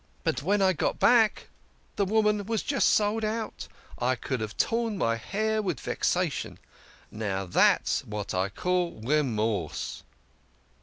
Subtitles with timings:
[0.23, 1.49] But when I got back
[1.95, 3.67] the woman was just sold out.
[3.99, 4.57] I could THE KING OF SCHNORRERS.
[4.59, 6.59] 85 have torn my hair with vexation.
[7.11, 10.01] Now, that's what I call Remorse."